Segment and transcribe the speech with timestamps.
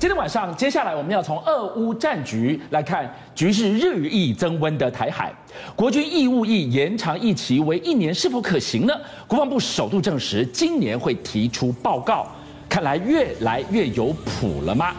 [0.00, 5.30] 今天晚上，接下来我们要从俄乌战局来看局势日益增温的台海，
[5.76, 8.94] 国军义务役延长役期为一年是否可行呢？
[9.26, 12.26] 国防部首度证实，今年会提出报告，
[12.66, 14.94] 看来越来越有谱了吗？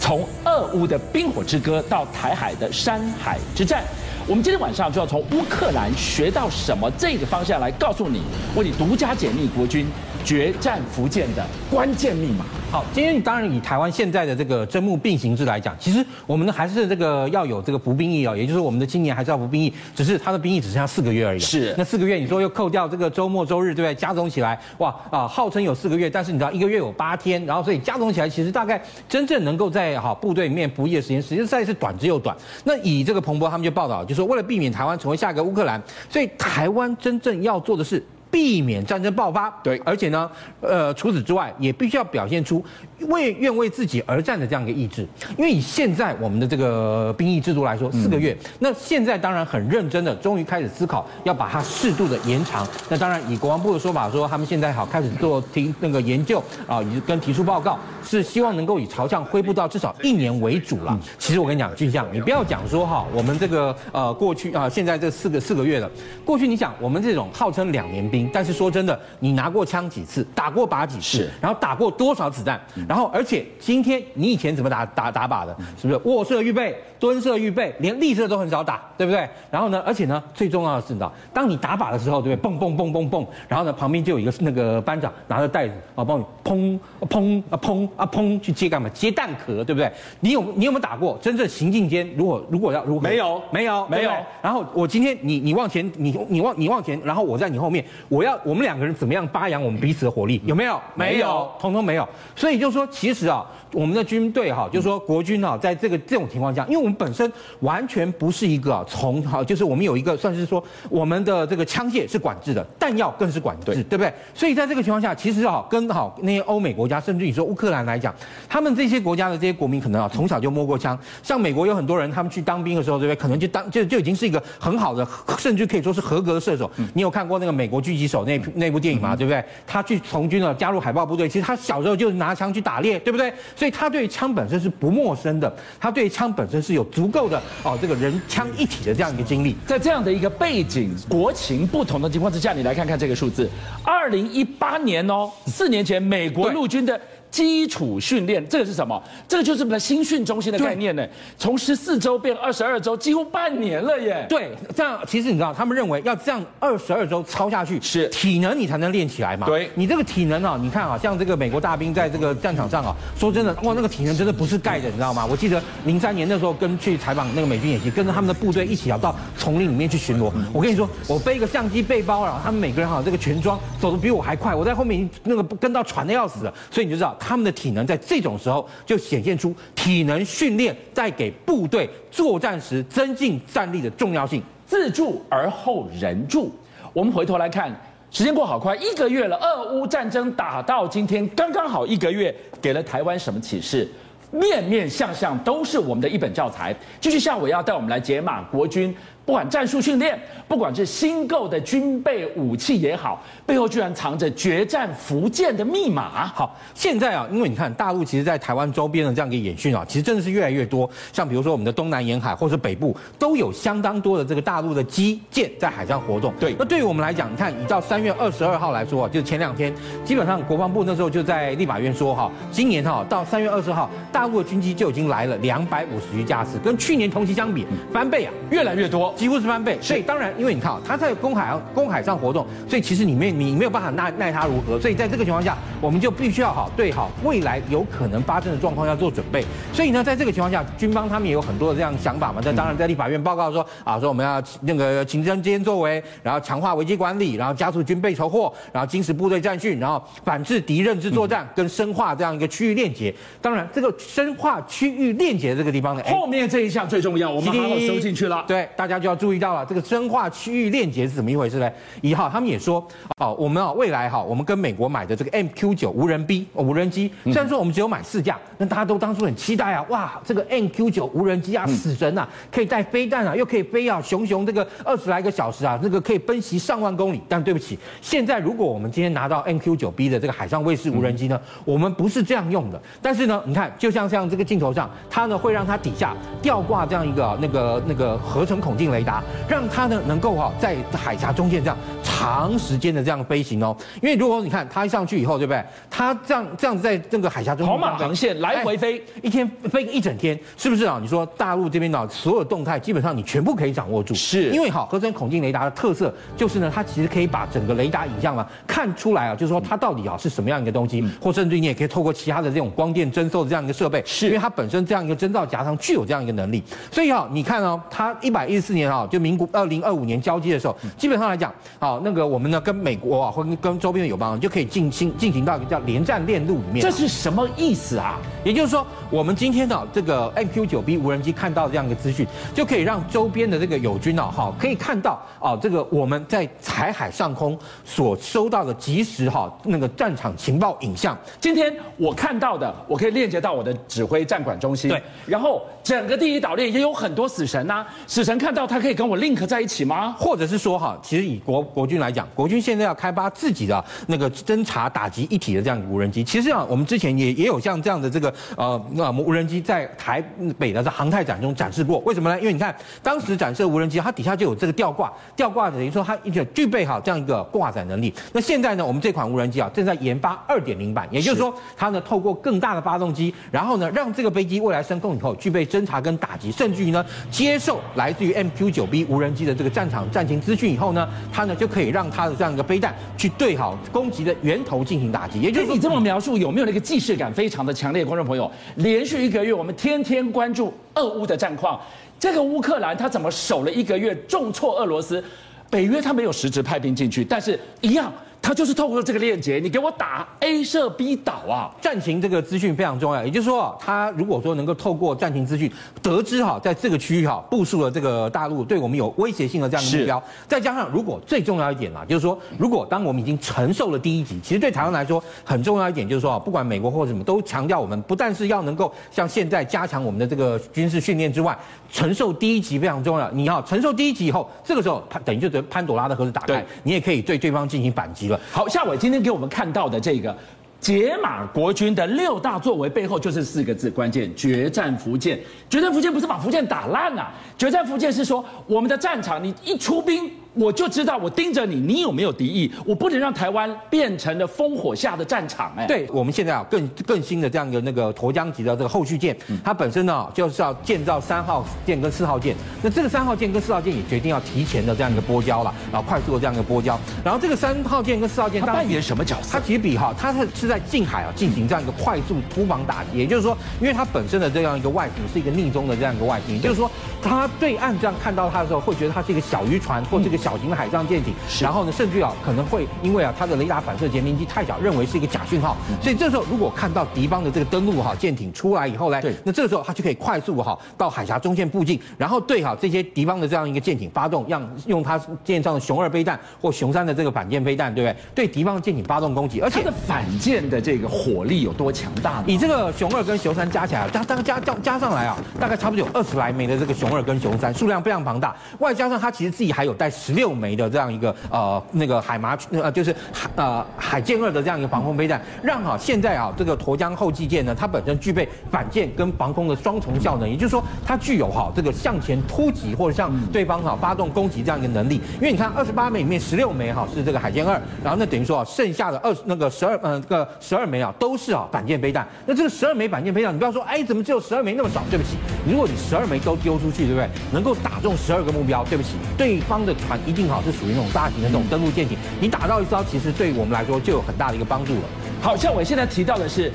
[0.00, 3.84] 从俄乌的冰火之歌到台海的山海之战，
[4.26, 8.20] 我们今天晚上就要从乌克兰学到什么这个方向来告诉你，
[8.56, 9.86] 为你独家解密国军
[10.24, 12.44] 决战福建的关键密码。
[12.72, 21.38] 好，今天当然以台湾现在的这个征募并行制来讲，其实我们还是这个要有这个服兵役哦，也就是我们的青年还是要服兵役，只是他的兵役只剩下四个月而已。
[21.38, 23.94] 是，那四个月你说又扣掉这个周末周日，对不对？
[23.94, 32.34] 加总起来，哇啊，号称有四个月，但是你知道一个月有八天，然后所以加总起来，其实大概真正能够在哈部队里面服役的时间，实在是短之又短。
[32.64, 35.78] 那以这个彭博他们就报道，就说为了避免台湾成为下一个乌克兰，
[36.08, 38.02] 所以台湾真正要做的是。
[38.32, 40.28] 避免战争爆发，对，而且呢，
[40.62, 42.64] 呃，除此之外，也必须要表现出
[43.08, 45.06] 为愿为自己而战的这样一个意志。
[45.36, 52.66] 因为以现在我们的这个兵役制度来说，四个月，嗯、那现在当然很认真的，终于开始思考要把它适度的延长。
[52.88, 60.98] 那当然，以国防部的说法说，他们现在好开始做提那个研究啊，以及跟提出报告，是希望能够以朝向恢复到至少一年为主了。
[61.18, 65.90] 其实我跟你讲，俊相，你不要讲说哈，我们这个呃过去啊，现在这四个四个月了，
[66.24, 68.28] 过去你想我们这种号称两年兵。
[68.32, 79.28] 但是说真的，你拿过枪几次，打过靶几次，然后打过多少子弹，然后而且今天你以前怎么打打打靶的，是不是卧射预备、蹲射预备，连立射都很少打，对不对？
[79.50, 82.42] 然后呢，而且呢，最重要的是，你知道，当你打靶的时候，对不对？
[82.42, 86.78] 蹦蹦蹦蹦蹦，然后呢，旁边就有一个那个班长拿着袋子啊，帮你砰
[87.08, 88.88] 砰啊砰啊砰去接干嘛？
[88.90, 89.90] 接弹壳，对不对？
[90.20, 91.18] 你有你有没有打过？
[91.20, 94.10] 真正行进间，如果如果要如果没有没有没有，
[94.40, 97.84] 然后我今天你你往前，你你往你往前，然后我在你后面。
[98.08, 100.40] 我要我们两个人怎么样发扬我们彼此的火力？
[100.44, 100.80] 有没有？
[100.94, 102.08] 没有，通通没有。
[102.36, 114.12] 所以就是说，其实啊，我们的军队哈，就是说国军啊，在这个这种情况下，因为我们本身完全不是一个从哈，就是我们有一个算是说我们的这个枪械是管制的，弹药更是管制，对不对？
[114.34, 118.14] 所以在这个情况下，其实啊，跟好那些欧美国家，甚至你说乌克兰来讲，
[118.48, 120.98] 他们这些国家的这些国民可能啊，从小就摸过枪。
[121.22, 123.16] 像美国有很多人，他们去当兵的时候，对不对？
[123.16, 125.06] 可能就当就就已经是一个很好的，
[125.38, 126.70] 甚至可以说是合格的射手。
[126.94, 129.42] 你有看过那个美国狙击手那那部电影吗，对不对？
[129.66, 131.28] 他去从军了，加入海豹部队。
[131.28, 133.32] 其实他小时候就拿枪去打猎，对不对？
[133.56, 139.56] 所以他对枪本身是不陌生的，他对枪本身是有足够的哦，这个人枪一体的这样一个经历。
[139.66, 143.48] 在这样的一个背景、国情不同的情况之下，你来看看这个数字：
[143.84, 147.00] 二零一八年哦，四年前美国陆军的。
[147.32, 149.02] 基础训练，这个是什么？
[149.26, 151.04] 这个就是我们的新训中心的概念呢。
[151.38, 154.26] 从十四周变二十二周，几乎半年了耶。
[154.28, 159.46] 对，这样其实你知道，他们认为要这样二十二周操下去，是体能你才能练起来嘛。
[159.46, 165.24] 对，你这个体能啊，你看啊，像这个美国大兵在这个战场上啊，说真的，哇，那个体能真的不是盖的，你知道吗？
[165.24, 170.30] 我记得零三年那时候跟去采访那个美军演习，跟着他们的部队一起啊到丛林里面去巡逻。
[170.52, 176.52] 我跟你说，我背一个相机背包，然后他们每个人哈这个全装走的比我还快，我在后面已经那个跟到喘的要死了。
[176.70, 177.16] 所以你就知道。
[177.24, 184.42] 他们的体能在这种时候就显现出体能训练在给部队作战时增进战力的重要性。
[184.66, 186.50] 自助而后人助。
[186.92, 187.70] 我们回头来看，
[188.10, 189.36] 时间过好快，一个月了。
[189.36, 193.86] 俄乌战争打到今天，刚刚好一个月，给了台湾什么启示？
[194.30, 196.74] 面面相向都是我们的一本教材。
[197.00, 198.94] 继续下午要带我们来解码国军。
[199.24, 200.18] 不管战术训练，
[200.48, 206.26] 不管是新购的军备武器也好，背后居然藏着决战福建的密码。
[206.26, 210.90] 好，现在啊，因为你看大陆其实，在台湾周边的这样一个演训啊，其实真的是越来越多。
[211.12, 216.34] 像比如说我们的东南沿海或者北部，都有相当多的这个大陆的机舰在海上活动。
[216.40, 219.72] 对，那对于我们来讲，你看，你到三月二十二号来说啊，就是前两天，
[220.04, 229.11] 基本上国防部那时候就在立法院说哈，今年哈到三月二十号，大陆的军机就已经来了两百五十余架次，跟去年同期相比翻倍啊，越来越多。
[229.16, 239.44] 几乎是翻倍，所以当然，因为你看啊，他在公海上、公海上活动，所以其实你没你没有办法奈奈他如何，所以在这个情况下，我们就必须要好对好未来有可能发生的状况要做准备。
[239.72, 242.40] 所以呢，在这个情况下，军方他们也有很多的这样想法嘛。
[242.44, 253.14] 那当然，在立法院报告说啊，说我们要那个勤政间作为，然后强化危机管理，然后加速军备筹获，然后精实部队战训，然后反制敌认知作战，跟深化这样一个区域链接。
[253.40, 258.42] 当然，这个深化区域链接这个地方呢，后面这一项最重要，我们好好收进去了。
[258.46, 259.01] 对，大家。
[259.02, 261.70] 就要注意到了，这个深化区域链接是怎么一回事呢？
[262.00, 262.86] 一号他们也说，
[263.18, 277.20] 哦，我们啊未来哈，我们跟美国买的这个 MQ 九无人 B 无人机，虽然说我们只有买四架，那大家都当初很期待啊，哇，这个 MQ 九无人机啊，死神啊，可以带飞弹啊，又可以飞啊，熊熊这个二十来个小时啊，这个可以奔袭上万公里。
[277.28, 282.80] 但对不起，现在如果我们今天拿到 MQ 九 B 的这个海上卫士无人机呢，我们不是这样用的。
[283.00, 293.76] 但是呢，你看，就像像这个镜头上，它呢会让它底下吊挂这样一个那个那个合成孔径雷达，让它呢能够哈在海峡中线这样长时间的这样飞行哦。
[294.00, 295.64] 因为如果你看它一上去以后，对不对？
[295.90, 300.98] 它这样这样子在这个海峡中跑马航线来回飞，一天飞一整天，是不是啊？
[301.00, 328.18] 你说大陆这边呢，所有动态基本上你全部可以掌握住，是因为哈合成孔径雷达的特色就是呢，它其实可以把整个雷达影像啊看出来啊，就是说它到底啊是什么样一个东西，或甚至你也可以透过其他的这种光电侦搜的这样一个设备，是因为它本身这样一个侦造夹层具有这样一个能力，所以哈你看哦，它一百一十四年啊，就民国二零二五年交接的时候，基本上来讲，好那个我们呢跟美国啊或跟跟周边的友邦就可以进行进行到一个叫连战链路里面，这是什么意思啊？
[328.44, 341.16] 也就是说，我们今天呢这个 MQ 九 B 无人机看到这样一个资讯，就可以让周边的这个友军啊哈可以看到啊这个我们在台海上空所收到的即时哈那个战场情报影像。
[341.40, 344.90] 今天我看到的，我可以链接到我的指挥战管中心。
[344.90, 350.16] 对，然后整个第一岛链也有很多死神呐、啊，死神看到他可以跟我 link 在一起吗？
[350.18, 356.24] 或者是说哈，其实以国国军来讲，国军现在要开发自己的那个侦察打击一体的这样一个无人机。
[356.24, 360.24] 其实啊，我们之前也也有像这样的这个呃那无人机在台
[360.58, 361.98] 北的这航太展中展示过。
[361.98, 362.40] 为什么呢？
[362.40, 368.10] 因为你看当时展示的无人机，它底下就有这个吊挂，吊挂等于说它就具备好这样一个挂载能力。
[368.32, 385.40] 那现在呢，我们这款无人机啊正在研发二点零版，也就是说它呢透过更大的发动机，然后呢让这个飞机未来升空以后具备侦察跟打击，甚至于呢接受来自于 MQ 九 B 无人机的这个战场战情资讯以后呢，它呢就可以让它的这样一个飞弹去对好攻击的源头进行打击。
[385.40, 388.04] 也就是你这么描述，有没有那个既视感非常的强烈？
[388.04, 391.80] 观众朋友，连续一个月我们天天关注俄乌的战况，
[392.18, 395.22] 这个乌克兰他怎么守了一个月，重挫俄罗斯？
[395.70, 398.12] 北约他没有实质派兵进去，但是一样。
[398.52, 403.24] 他就是透过这个链接，你给我打 A 射 B 岛啊，战情这个资讯非常重要。
[403.24, 405.72] 也就是说，他如果说能够透过战情资讯
[406.02, 421.56] 得知哈，在这个区域哈部署了这个大陆对我们有威胁性的这样的目标，再加上如果最重要一点啊，就是说，如果当我们已经承受了第一级，其实对台湾来说很重要一点就是说，不管美国或者什么都强调我们不但是要能够像现在加强我们的这个军事训练之外，
[421.90, 423.30] 承受第一级非常重要。
[423.30, 428.38] 你要承受第一级以后，这个时候等于就是潘朵拉的盒子打开，你也可以对对方进行反击了。
[428.50, 430.36] 好，夏伟今天给我们看到的这个
[430.80, 435.38] 解码国军的六大作为背后就是四个字，关键决战福建。
[435.70, 440.30] 决战福建不是把福建打烂啊，决战福建是说我们的战场你一出兵。
[440.54, 442.70] 我就知道，我盯着你，你有没有敌意？
[442.84, 445.72] 我不能让台湾变成了烽火下的战场。
[445.76, 449.34] 哎，对，我们现在啊，更更新的这样一个那个沱江级的这个后续舰，
[449.64, 452.54] 它本身呢就是要建造三号舰跟四号舰。
[452.82, 457.00] 那这个三号舰跟四号舰也决定要提前的这样一个波交了，然后快速的这样一个波交。
[457.24, 459.52] 然后这个三号舰跟四号舰，它扮演什么角色？
[459.52, 463.18] 它其实比哈，它是是在近海啊进行这样一个快速突防打击。
[463.18, 466.90] 也就是说，因为它本身的这样一个外形是一个逆中的这样一个外形，也就是说，
[467.22, 470.41] 它对岸这样看到它的时候，会觉得它是一个小渔船或这个。
[470.42, 488.16] 小型的海上舰艇，然后呢，甚至啊可能会因为啊它的雷达反射截面积太小，认为是一个假讯号，所以这时候如果看到敌方的这个登陆哈舰艇出来以后呢，对，那这个时候它就可以快速哈到海峡中线附近，然后对哈这些敌方的这样一个舰艇发动，让用它舰上的熊二飞弹或熊三的这个反舰飞弹，对不对？
[488.34, 492.42] 对敌方的舰艇发动攻击，而且它的反舰的这个火力有多强大？
[492.46, 500.31] 以这个熊二跟熊三加起来，加大概加加加上来啊，大概差不多有二十来枚的这个熊二跟熊三，数量非常庞大，外加上它其实自己还有带十。
[500.34, 515.20] 六枚的这样一个呃那个海麻呃就是海呃海剑二的这样一个防空飞弹，让哈现在啊这个沱江后继舰呢，它本身具备反舰跟防空的双重效能，也就是说它具有哈这个向前突击或者向对方哈发动攻击这样一个能力。
[515.36, 522.26] 因为你看二十八枚里面十六枚哈是这个海剑二，然后那等于说啊剩下的二那个十二呃这个十二枚啊都是啊反舰飞弹。
[522.46, 525.02] 那这个十二枚反舰飞弹，你不要说哎怎么只有十二枚那么少？
[525.10, 525.36] 对不起，
[525.68, 527.28] 如果你十二枚都丢出去，对不对？
[527.52, 530.18] 能够打中十二个目标，对不起，对方的船。
[530.26, 535.00] 一定好是属于那种大型的那种登陆舰艇，你打到一艘，其实对我们来说就有很大的一个帮助了。
[535.40, 536.70] 好，像我现在提到的是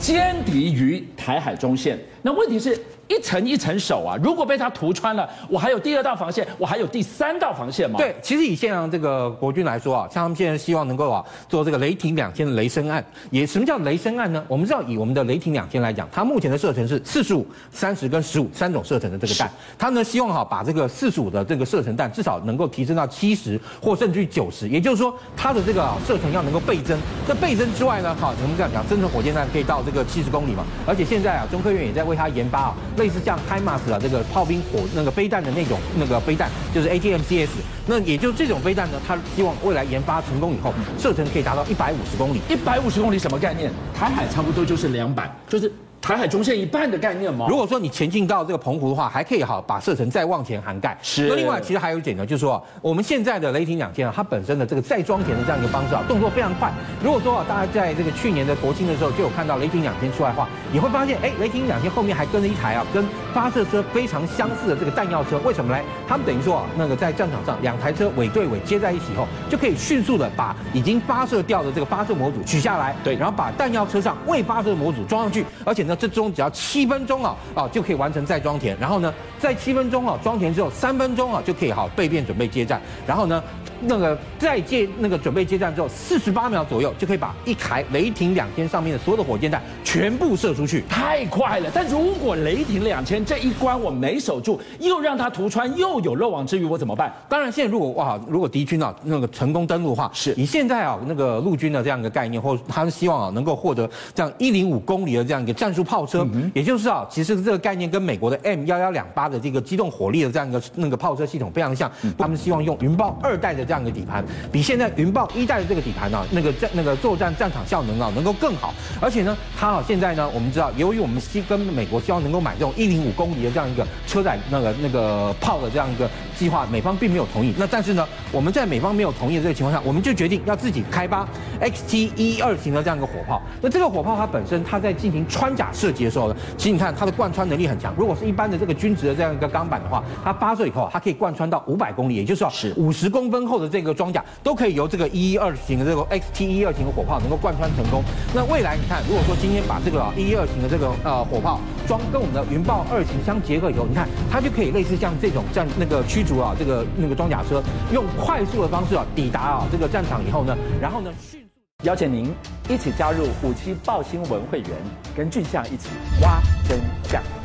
[0.00, 2.78] 歼敌于台海中线，那问题是
[3.08, 4.16] 一层一层守啊。
[4.22, 7.98] 如果被他涂穿了，我还有第二道防线，我还有第三道防线吗？
[7.98, 14.44] 对，其实以现在这个国军来说啊，像他们现在希望能够啊做这个雷霆两千的雷声案，也什么叫雷声案呢？
[14.46, 26.98] 我们知道以我们的雷霆两千来讲，它目前的射程是四十五、三十跟十五三种射程的这个弹，它呢希望哈把这个四十五的这个射程弹至少能够提升到七十或甚至于九十，也就是说它的这个射程要能够倍增。
[27.26, 37.48] 那倍增之外呢，哈，我们这样讲，增程火箭弹可以到这个七十公里嘛，而且现在啊，中科院也在为它研发啊，类似像 HIMARS 啊这个炮兵火那个飞弹的那种那个飞弹，就是 ATMCS。
[37.86, 42.40] 那也就这种飞弹呢，它希望未来研发成功以后，射程可以达到一百五十公里。
[42.48, 43.70] 一百五十公里什么概念？
[43.94, 45.72] 台海差不多就是两百，就是。
[46.08, 47.44] 台海中线一半的概念吗？
[47.50, 50.96] 如果说你前进到这个澎湖的话，还可以好把射程再往前涵盖。
[51.02, 51.28] 是。
[51.28, 56.72] 那另外其实还有一点呢，就是说我们现在的雷霆两千啊，它本身的这个再装填的这样一个方式啊，动作非常快。
[57.04, 65.38] 如果说啊，大家在这个去年的国庆的时候就有看到雷霆两千出来的话，你会发现，哎，雷霆两千后面还跟着一台啊，跟发射车非常相似的这个弹药车。
[65.44, 65.84] 为什么呢？
[66.08, 76.88] 他们等于说啊，那个在战场上两台车尾对尾接在一起以后，就可以迅速的把已经发射掉的这个发射模组取下来，对，然后把弹药车上未发射模组装上去，而且呢，这中只要七。
[76.88, 83.42] 分钟啊啊就可以完成再装填，然后呢，在七分钟啊装填之后，三分钟啊就可以好备变准备接战，然后呢。
[83.80, 91.70] 那个在接那个准备接战之后，四十八秒左右就可以把一台雷霆两千上面的所有的火箭弹全部射出去，太快了。
[91.72, 97.12] 但如果雷霆两千这一关我没守住，又让它突穿，又有漏网之鱼，我怎么办？
[97.28, 113.67] 当然，现在如果哇，如果敌军啊那个成功登陆的话，是以现在啊那个陆军的这样一个概念，或他们希望啊能够获得这样一零五公里的这样一个战术炮车，嗯、也就是啊，其实这个概念跟美国的 M 幺幺两八的这个机动火力的这样一个那个炮车系统非常像，嗯、他们希望用云豹二代的。
[113.68, 118.72] 这样一个底盘比现在云豹一代的这个底盘呢，那个战那个作战战场效能啊，能够更好。
[119.00, 127.52] 而且呢，它啊现在呢，我们知道，由于我们希跟美国希望能够买这种一零五公里的这样一个车载那个那个炮的这样一个计划，美方并没有同意。
[127.58, 131.28] 那但是呢，我们在美方没有同意的这个情况下，我们就决定要自己开发
[131.60, 133.42] XT 一一二型的这样一个火炮。
[133.60, 137.94] 那这个火炮它本身它在进行穿甲射击的时候呢，其实你看它的贯穿能力很强。
[137.98, 144.24] 如果是一般的这个均值的这样一个钢板的话，它发射以后它可以贯穿到五百公里，也就是五十公分厚的这个装甲。
[144.42, 148.02] 都可以由这个一一二型的这个 XT 一二型的火炮能够贯穿成功。
[148.34, 157.62] 那未来你看，如果说今天把这个一一二型的这个呃火炮装跟我们的云豹二型相结合以后，你看它就可以类似像这种战那个驱逐啊这个那个装甲车，
[157.92, 161.46] 用快速的方式啊抵达啊这个战场以后呢，然后呢迅速
[161.84, 162.32] 邀请您
[162.68, 164.70] 一起加入五七豹新闻会员，
[165.16, 165.88] 跟俊相一起
[166.22, 167.37] 挖真相。